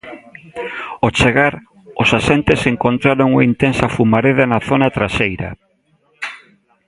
Ao 1.03 1.09
chegar, 1.19 1.53
os 2.01 2.09
axentes 2.19 2.61
encontraron 2.73 3.27
unha 3.33 3.47
intensa 3.51 3.93
fumareda 3.95 4.43
na 4.51 4.59
zona 4.69 4.93
traseira. 4.97 5.49